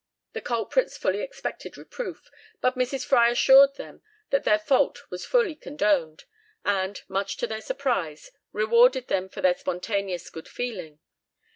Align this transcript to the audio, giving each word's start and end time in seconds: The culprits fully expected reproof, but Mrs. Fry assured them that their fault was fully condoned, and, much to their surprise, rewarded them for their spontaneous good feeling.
The 0.33 0.41
culprits 0.41 0.97
fully 0.97 1.21
expected 1.21 1.77
reproof, 1.77 2.31
but 2.59 2.73
Mrs. 2.73 3.05
Fry 3.05 3.29
assured 3.29 3.75
them 3.75 4.01
that 4.31 4.45
their 4.45 4.57
fault 4.57 5.03
was 5.11 5.27
fully 5.27 5.53
condoned, 5.53 6.25
and, 6.65 6.99
much 7.07 7.37
to 7.37 7.45
their 7.45 7.61
surprise, 7.61 8.31
rewarded 8.51 9.09
them 9.09 9.29
for 9.29 9.41
their 9.41 9.53
spontaneous 9.59 10.31
good 10.31 10.47
feeling. 10.47 11.01